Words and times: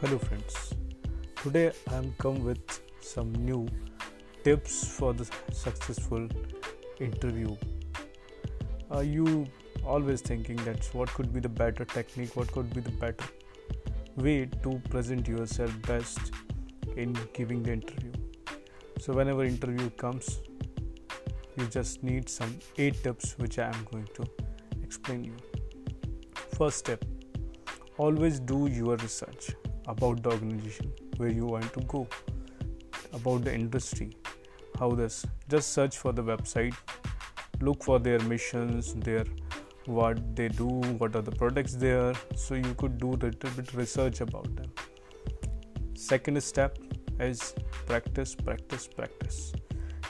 Hello 0.00 0.16
friends. 0.16 0.74
Today 1.42 1.72
I 1.90 1.96
am 1.96 2.14
come 2.16 2.42
with 2.42 2.80
some 3.02 3.34
new 3.34 3.68
tips 4.44 4.96
for 4.96 5.12
the 5.12 5.26
successful 5.52 6.26
interview. 6.98 7.54
Are 8.90 9.02
you 9.02 9.46
always 9.84 10.22
thinking 10.22 10.56
that 10.64 10.88
what 10.94 11.10
could 11.10 11.34
be 11.34 11.40
the 11.40 11.50
better 11.50 11.84
technique, 11.84 12.34
what 12.34 12.50
could 12.50 12.72
be 12.72 12.80
the 12.80 12.92
better 12.92 13.26
way 14.16 14.46
to 14.62 14.80
present 14.88 15.28
yourself 15.28 15.70
best 15.82 16.32
in 16.96 17.14
giving 17.34 17.62
the 17.62 17.74
interview? 17.74 18.12
So 19.00 19.12
whenever 19.12 19.44
interview 19.44 19.90
comes, 19.90 20.40
you 21.58 21.66
just 21.66 22.02
need 22.02 22.30
some 22.30 22.58
8 22.78 23.02
tips 23.02 23.36
which 23.36 23.58
I 23.58 23.66
am 23.66 23.86
going 23.92 24.08
to 24.14 24.24
explain 24.82 25.24
you. 25.24 25.36
First 26.56 26.78
step 26.78 27.04
always 27.98 28.40
do 28.40 28.66
your 28.66 28.96
research 28.96 29.29
about 29.92 30.22
the 30.22 30.30
organization 30.30 30.92
where 31.16 31.30
you 31.30 31.46
want 31.46 31.72
to 31.78 31.80
go 31.94 32.06
about 33.12 33.44
the 33.44 33.54
industry 33.54 34.10
how 34.78 34.90
this. 34.92 35.26
Just 35.48 35.72
search 35.74 35.98
for 35.98 36.12
the 36.12 36.22
website 36.22 36.74
look 37.60 37.82
for 37.84 37.98
their 37.98 38.18
missions 38.20 38.94
their 39.06 39.24
what 39.84 40.20
they 40.36 40.48
do 40.48 40.68
what 41.00 41.16
are 41.16 41.22
the 41.22 41.32
products 41.40 41.74
there 41.74 42.14
so 42.34 42.54
you 42.54 42.74
could 42.82 42.96
do 42.98 43.10
a 43.10 43.20
little 43.24 43.50
bit 43.50 43.74
research 43.74 44.20
about 44.20 44.54
them. 44.56 44.72
Second 45.94 46.42
step 46.42 46.78
is 47.18 47.54
practice 47.86 48.34
practice 48.34 48.86
practice. 48.86 49.52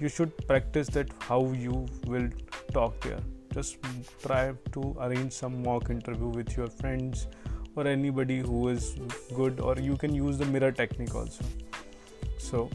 You 0.00 0.08
should 0.08 0.36
practice 0.46 0.88
that 0.88 1.10
how 1.20 1.40
you 1.52 1.86
will 2.06 2.28
talk 2.72 3.00
there. 3.00 3.20
Just 3.52 3.78
try 4.22 4.52
to 4.72 4.96
arrange 5.00 5.32
some 5.32 5.62
mock 5.62 5.90
interview 5.90 6.28
with 6.28 6.56
your 6.56 6.68
friends 6.68 7.28
or 7.76 7.86
anybody 7.86 8.38
who 8.40 8.68
is 8.68 8.96
good 9.34 9.60
or 9.60 9.76
you 9.76 9.96
can 9.96 10.14
use 10.14 10.38
the 10.38 10.46
mirror 10.46 10.72
technique 10.72 11.14
also. 11.14 11.44
So 12.38 12.70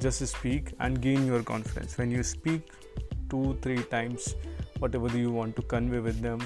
just 0.00 0.26
speak 0.26 0.72
and 0.80 1.00
gain 1.00 1.26
your 1.26 1.42
confidence. 1.42 1.96
When 1.98 2.10
you 2.10 2.22
speak 2.22 2.72
two 3.30 3.58
three 3.62 3.82
times 3.84 4.34
whatever 4.78 5.08
you 5.16 5.30
want 5.30 5.56
to 5.56 5.62
convey 5.62 5.98
with 5.98 6.20
them 6.20 6.40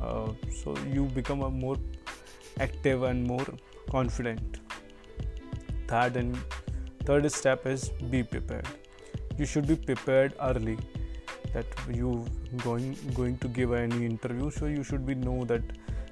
uh, 0.00 0.32
so 0.62 0.76
you 0.92 1.04
become 1.04 1.42
a 1.42 1.50
more 1.50 1.76
active 2.58 3.02
and 3.02 3.26
more 3.26 3.46
confident. 3.90 4.60
Third 5.88 6.16
and 6.16 6.38
third 7.04 7.30
step 7.32 7.66
is 7.66 7.90
be 8.10 8.22
prepared. 8.22 8.66
You 9.38 9.46
should 9.46 9.66
be 9.66 9.76
prepared 9.76 10.34
early 10.40 10.78
that 11.52 11.66
you 11.92 12.24
going 12.62 12.96
going 13.14 13.36
to 13.38 13.48
give 13.48 13.72
any 13.72 14.04
interview 14.06 14.50
so 14.50 14.66
you 14.66 14.84
should 14.84 15.04
be 15.06 15.14
know 15.14 15.44
that 15.44 15.62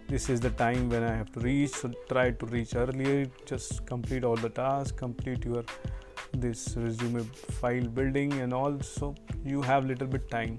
this 0.08 0.30
is 0.30 0.40
the 0.40 0.50
time 0.50 0.88
when 0.88 1.02
I 1.02 1.14
have 1.14 1.30
to 1.32 1.40
reach. 1.40 1.70
So 1.70 1.92
try 2.08 2.30
to 2.30 2.46
reach 2.46 2.74
earlier. 2.74 3.26
Just 3.44 3.84
complete 3.86 4.24
all 4.24 4.36
the 4.36 4.48
tasks. 4.48 4.92
Complete 4.92 5.44
your 5.44 5.64
this 6.32 6.76
resume 6.76 7.20
file 7.60 7.86
building 7.86 8.32
and 8.40 8.54
also 8.54 9.14
you 9.44 9.60
have 9.62 9.84
little 9.84 10.06
bit 10.06 10.30
time. 10.30 10.58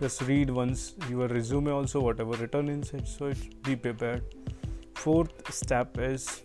Just 0.00 0.22
read 0.22 0.50
once 0.50 0.94
your 1.08 1.28
resume 1.28 1.70
also 1.70 2.00
whatever 2.00 2.32
written 2.32 2.68
inside. 2.68 3.08
So 3.08 3.26
it's 3.26 3.46
be 3.62 3.74
prepared. 3.74 4.22
Fourth 4.94 5.54
step 5.54 5.98
is 5.98 6.42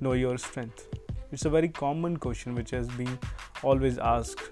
know 0.00 0.12
your 0.12 0.38
strength. 0.38 0.88
It's 1.32 1.44
a 1.44 1.50
very 1.50 1.68
common 1.68 2.16
question 2.16 2.54
which 2.54 2.70
has 2.70 2.88
been 2.88 3.18
always 3.62 3.98
asked 3.98 4.50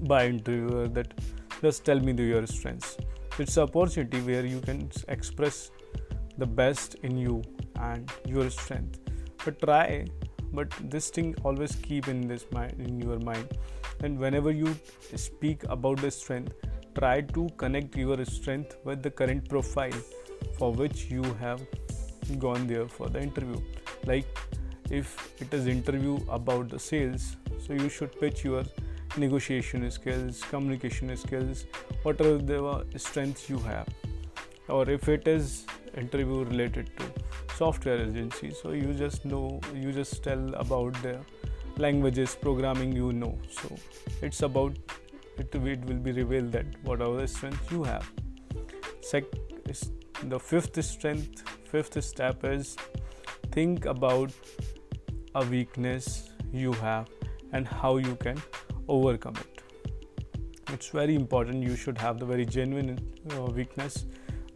by 0.00 0.26
interviewer 0.26 0.88
that 0.88 1.14
just 1.62 1.84
tell 1.84 2.00
me 2.00 2.12
your 2.12 2.46
strengths. 2.46 2.96
It's 3.38 3.56
an 3.56 3.64
opportunity 3.64 4.20
where 4.20 4.44
you 4.44 4.60
can 4.60 4.90
express 5.06 5.70
the 6.38 6.46
best 6.46 6.94
in 7.02 7.16
you 7.16 7.42
and 7.80 8.10
your 8.26 8.48
strength. 8.50 9.00
But 9.44 9.60
try 9.60 10.06
but 10.52 10.72
this 10.90 11.10
thing 11.10 11.34
always 11.44 11.74
keep 11.76 12.08
in 12.08 12.26
this 12.26 12.46
mind 12.50 12.80
in 12.80 12.98
your 13.00 13.18
mind. 13.18 13.58
And 14.00 14.18
whenever 14.18 14.50
you 14.50 14.74
speak 15.16 15.64
about 15.64 15.98
the 15.98 16.10
strength 16.10 16.54
try 16.98 17.20
to 17.20 17.48
connect 17.56 17.96
your 17.96 18.24
strength 18.24 18.76
with 18.84 19.02
the 19.02 19.10
current 19.10 19.48
profile 19.48 20.00
for 20.58 20.72
which 20.72 21.10
you 21.10 21.22
have 21.40 21.60
gone 22.38 22.66
there 22.66 22.88
for 22.88 23.08
the 23.08 23.20
interview. 23.20 23.60
Like 24.04 24.26
if 24.90 25.32
it 25.40 25.52
is 25.52 25.66
interview 25.66 26.18
about 26.28 26.70
the 26.70 26.78
sales 26.78 27.36
so 27.64 27.72
you 27.72 27.88
should 27.88 28.18
pitch 28.18 28.44
your 28.44 28.64
negotiation 29.16 29.90
skills 29.90 30.42
communication 30.50 31.14
skills 31.16 31.66
whatever 32.02 32.38
the 32.38 32.98
strengths 32.98 33.48
you 33.50 33.58
have. 33.58 33.88
Or 34.68 34.88
if 34.88 35.08
it 35.08 35.26
is 35.26 35.66
interview 35.96 36.44
related 36.44 36.90
to 36.98 37.04
software 37.54 37.98
agency 37.98 38.50
so 38.50 38.72
you 38.72 38.92
just 38.94 39.24
know 39.24 39.60
you 39.74 39.92
just 39.92 40.22
tell 40.22 40.54
about 40.54 40.92
the 41.02 41.18
languages 41.78 42.36
programming 42.40 42.92
you 42.92 43.12
know. 43.12 43.38
So 43.50 43.76
it's 44.22 44.42
about 44.42 44.76
it, 45.38 45.54
it 45.54 45.84
will 45.84 46.02
be 46.08 46.12
revealed 46.12 46.52
that 46.52 46.66
what 46.82 47.00
are 47.00 47.14
the 47.14 47.56
you 47.70 47.84
have. 47.84 48.10
Sec- 49.00 49.24
is 49.66 49.90
the 50.24 50.38
fifth 50.38 50.82
strength 50.84 51.42
fifth 51.70 52.02
step 52.02 52.44
is 52.44 52.76
think 53.52 53.84
about 53.84 54.32
a 55.34 55.44
weakness 55.44 56.30
you 56.52 56.72
have 56.72 57.08
and 57.52 57.66
how 57.66 57.96
you 57.98 58.16
can 58.16 58.42
overcome 58.88 59.34
it. 59.36 59.62
It's 60.72 60.88
very 60.88 61.14
important 61.14 61.62
you 61.62 61.76
should 61.76 61.98
have 61.98 62.18
the 62.18 62.26
very 62.26 62.44
genuine 62.44 62.98
uh, 63.32 63.42
weakness 63.42 64.06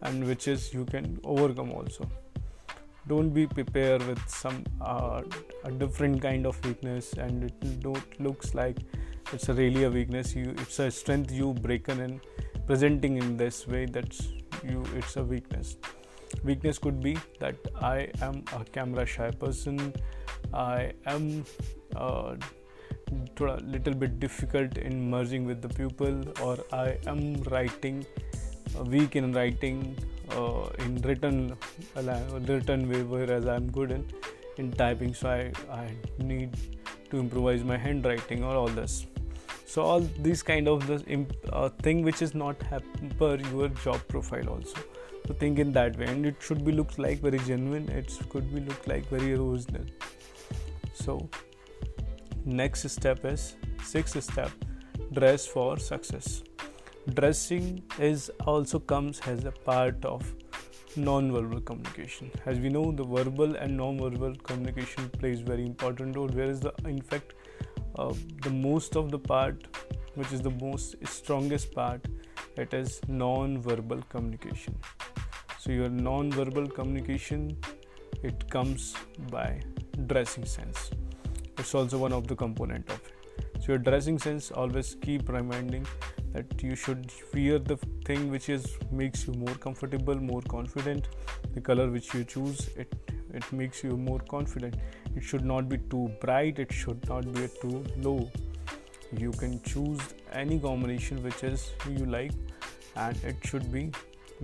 and 0.02 0.26
which 0.26 0.48
is 0.48 0.72
you 0.72 0.84
can 0.84 1.18
overcome 1.24 1.72
also. 1.72 2.08
Don't 3.08 3.30
be 3.30 3.46
prepared 3.46 4.06
with 4.06 4.20
some 4.28 4.64
uh, 4.80 5.22
a 5.64 5.70
different 5.70 6.22
kind 6.22 6.46
of 6.46 6.64
weakness 6.64 7.12
and 7.14 7.44
it 7.44 7.80
don't 7.80 8.20
looks 8.20 8.54
like 8.54 8.78
it's 9.32 9.48
a 9.48 9.54
really 9.54 9.84
a 9.84 9.90
weakness. 9.90 10.34
You 10.34 10.54
it's 10.58 10.78
a 10.78 10.90
strength 10.90 11.32
you 11.32 11.52
breaken 11.54 12.00
in 12.00 12.20
presenting 12.66 13.16
in 13.16 13.36
this 13.36 13.66
way 13.66 13.86
that's 13.86 14.28
you 14.62 14.84
it's 14.94 15.16
a 15.16 15.24
weakness. 15.24 15.76
Weakness 16.44 16.78
could 16.78 17.00
be 17.00 17.18
that 17.40 17.56
i 17.80 18.08
am 18.20 18.44
a 18.56 18.64
camera 18.64 19.04
shy 19.04 19.30
person. 19.30 19.92
I 20.54 20.92
am 21.06 21.44
uh, 21.96 22.36
a 23.40 23.60
little 23.74 23.94
bit 23.94 24.20
difficult 24.20 24.78
in 24.78 25.10
merging 25.10 25.44
with 25.44 25.60
the 25.60 25.68
pupil 25.68 26.22
or 26.40 26.58
i 26.72 26.96
am 27.06 27.42
writing 27.54 28.06
weak 28.84 29.16
in 29.16 29.32
writing 29.32 29.96
uh, 30.30 30.68
in 30.78 30.96
written 31.02 31.56
written 31.94 32.88
way 32.90 33.02
whereas 33.02 33.46
i'm 33.46 33.70
good 33.70 33.90
in 33.90 34.06
in 34.58 34.70
typing 34.72 35.12
so 35.14 35.28
i 35.28 35.52
i 35.70 35.88
need 36.18 36.56
to 37.12 37.20
improvise 37.20 37.62
my 37.62 37.76
handwriting 37.76 38.42
or 38.42 38.54
all 38.56 38.74
this. 38.80 39.06
So 39.66 39.82
all 39.82 40.00
these 40.26 40.42
kind 40.42 40.68
of 40.68 40.86
the 40.86 40.98
uh, 41.52 41.68
thing 41.86 42.02
which 42.02 42.22
is 42.22 42.34
not 42.34 42.64
per 43.18 43.36
your 43.52 43.68
job 43.84 44.00
profile 44.08 44.48
also. 44.48 44.78
So 45.26 45.34
think 45.34 45.58
in 45.58 45.72
that 45.72 45.98
way. 45.98 46.06
And 46.06 46.26
it 46.26 46.36
should 46.40 46.64
be 46.64 46.72
look 46.72 46.98
like 46.98 47.20
very 47.20 47.38
genuine. 47.50 47.88
It 47.88 48.18
could 48.28 48.52
be 48.54 48.60
look 48.60 48.86
like 48.86 49.08
very 49.08 49.34
original. 49.34 49.86
So 50.94 51.28
next 52.44 52.88
step 52.90 53.24
is 53.24 53.56
sixth 53.82 54.22
step 54.22 54.50
dress 55.12 55.46
for 55.46 55.78
success 55.78 56.42
dressing 57.10 57.82
is 57.98 58.30
also 58.46 58.78
comes 58.78 59.20
as 59.26 59.44
a 59.44 59.50
part 59.50 60.04
of 60.04 60.34
non-verbal 60.96 61.60
communication. 61.62 62.30
As 62.46 62.58
we 62.60 62.68
know 62.68 62.92
the 62.92 63.04
verbal 63.04 63.56
and 63.56 63.76
non-verbal 63.76 64.36
communication 64.36 65.08
plays 65.10 65.40
very 65.40 65.64
important 65.66 66.16
role 66.16 66.28
whereas 66.28 66.60
the 66.60 66.72
in 66.84 67.00
fact 67.00 67.34
uh, 67.96 68.12
the 68.42 68.50
most 68.50 68.96
of 68.96 69.10
the 69.10 69.18
part 69.18 69.66
which 70.14 70.32
is 70.32 70.42
the 70.42 70.50
most 70.50 70.94
strongest 71.06 71.72
part 71.72 72.06
it 72.56 72.72
is 72.72 73.00
non-verbal 73.08 74.02
communication. 74.08 74.78
So 75.58 75.72
your 75.72 75.88
non-verbal 75.88 76.68
communication 76.68 77.56
it 78.22 78.48
comes 78.50 78.94
by 79.30 79.60
dressing 80.06 80.44
sense. 80.44 80.90
It's 81.58 81.74
also 81.74 81.98
one 81.98 82.12
of 82.12 82.28
the 82.28 82.36
component 82.36 82.88
of 82.90 83.00
it. 83.06 83.12
So 83.60 83.72
your 83.72 83.78
dressing 83.78 84.18
sense 84.18 84.50
always 84.50 84.94
keep 85.00 85.28
reminding 85.28 85.86
that 86.32 86.62
you 86.62 86.74
should 86.74 87.10
wear 87.34 87.58
the 87.58 87.76
thing 88.04 88.30
which 88.30 88.48
is 88.48 88.66
makes 88.90 89.26
you 89.26 89.34
more 89.34 89.54
comfortable 89.54 90.14
more 90.14 90.42
confident. 90.42 91.08
The 91.54 91.60
color 91.60 91.90
which 91.90 92.14
you 92.14 92.24
choose 92.24 92.68
it 92.76 92.94
it 93.32 93.50
makes 93.52 93.82
you 93.82 93.96
more 93.96 94.20
confident. 94.20 94.76
It 95.16 95.22
should 95.22 95.44
not 95.44 95.68
be 95.68 95.78
too 95.78 96.10
bright. 96.20 96.58
It 96.58 96.72
should 96.72 97.08
not 97.08 97.32
be 97.32 97.48
too 97.60 97.84
low. 97.96 98.30
You 99.16 99.30
can 99.32 99.62
choose 99.62 100.00
any 100.32 100.58
combination 100.58 101.22
which 101.22 101.42
is 101.44 101.70
you 101.88 102.06
like 102.06 102.32
and 102.96 103.16
it 103.24 103.36
should 103.44 103.70
be 103.72 103.90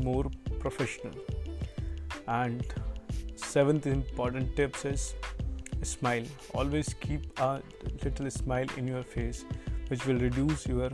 more 0.02 0.24
professional. 0.58 1.14
And 2.26 2.64
seventh 3.36 3.86
important 3.86 4.56
tips 4.56 4.84
is 4.84 5.14
smile. 5.82 6.24
Always 6.54 6.94
keep 6.94 7.38
a 7.40 7.62
little 8.04 8.30
smile 8.30 8.66
in 8.76 8.88
your 8.88 9.02
face 9.02 9.44
which 9.88 10.04
will 10.06 10.18
reduce 10.18 10.66
your 10.66 10.90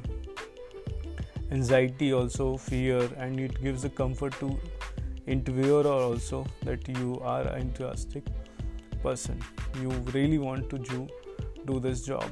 anxiety 1.54 2.12
also 2.12 2.56
fear 2.56 3.02
and 3.16 3.38
it 3.38 3.60
gives 3.62 3.84
a 3.84 3.88
comfort 3.88 4.32
to 4.40 4.58
interviewer 5.26 5.86
also 5.86 6.44
that 6.62 6.88
you 6.98 7.18
are 7.22 7.42
an 7.42 7.60
enthusiastic 7.60 8.24
person. 9.02 9.40
You 9.80 9.90
really 10.16 10.38
want 10.38 10.68
to 10.70 10.78
do, 10.78 11.06
do 11.64 11.78
this 11.78 12.02
job. 12.02 12.24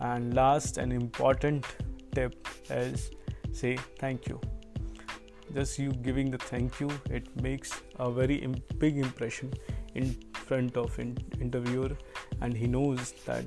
And 0.00 0.34
last 0.34 0.78
and 0.78 0.92
important 0.92 1.66
tip 2.14 2.48
is 2.70 3.10
say 3.52 3.76
thank 3.98 4.28
you. 4.28 4.40
Just 5.54 5.78
you 5.78 5.92
giving 5.92 6.30
the 6.30 6.38
thank 6.38 6.80
you 6.80 6.90
it 7.10 7.28
makes 7.40 7.82
a 8.00 8.10
very 8.10 8.38
big 8.78 8.98
impression 8.98 9.52
in 9.94 10.16
front 10.32 10.76
of 10.76 10.98
an 10.98 11.16
interviewer 11.40 11.90
and 12.40 12.56
he 12.56 12.66
knows 12.66 13.12
that 13.26 13.44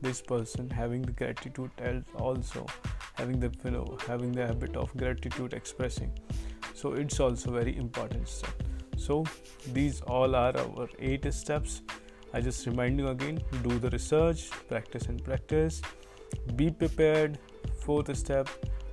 this 0.00 0.20
person 0.20 0.68
having 0.70 1.02
the 1.02 1.12
gratitude 1.12 1.70
also 2.14 2.66
having 3.20 3.40
the 3.46 3.52
you 3.68 3.76
know 3.76 3.86
having 4.08 4.32
the 4.40 4.46
habit 4.52 4.82
of 4.84 4.96
gratitude 5.04 5.56
expressing. 5.62 6.12
So 6.74 6.92
it's 7.04 7.20
also 7.28 7.56
very 7.60 7.76
important 7.84 8.28
step 8.40 8.68
so 9.00 9.24
these 9.72 10.02
all 10.02 10.34
are 10.34 10.56
our 10.56 10.88
eight 10.98 11.32
steps. 11.32 11.80
I 12.34 12.40
just 12.40 12.66
remind 12.66 12.98
you 12.98 13.08
again 13.08 13.40
do 13.62 13.78
the 13.78 13.90
research 13.90 14.50
practice 14.68 15.06
and 15.06 15.24
practice. 15.24 15.80
Be 16.56 16.70
prepared. 16.70 17.38
Fourth 17.84 18.14
step 18.16 18.48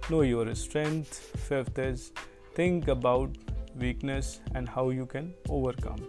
know 0.09 0.21
your 0.21 0.55
strength. 0.55 1.19
Fifth 1.47 1.77
is 1.77 2.11
think 2.55 2.87
about 2.87 3.37
weakness 3.75 4.39
and 4.55 4.69
how 4.69 4.89
you 4.89 5.05
can 5.05 5.33
overcome. 5.49 6.07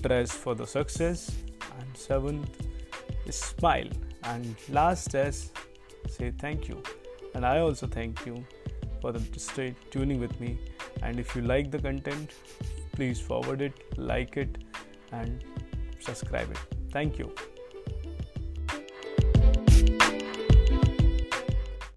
Dress 0.00 0.30
for 0.30 0.54
the 0.54 0.66
success. 0.66 1.30
And 1.78 1.96
seventh 1.96 2.48
smile. 3.30 3.88
And 4.22 4.54
last 4.68 5.14
is 5.14 5.50
say 6.08 6.30
thank 6.30 6.68
you 6.68 6.82
and 7.34 7.44
i 7.44 7.58
also 7.58 7.86
thank 7.86 8.24
you 8.26 8.44
for 9.04 9.12
the 9.12 9.38
stay 9.38 9.74
tuning 9.90 10.18
with 10.18 10.40
me. 10.40 10.58
And 11.02 11.20
if 11.20 11.36
you 11.36 11.42
like 11.42 11.70
the 11.70 11.78
content 11.78 12.30
please 12.92 13.20
forward 13.20 13.60
it 13.60 13.98
like 13.98 14.38
it 14.38 14.56
and 15.12 15.44
subscribe 15.98 16.50
it. 16.50 16.58
Thank 16.90 17.18
you 17.18 17.34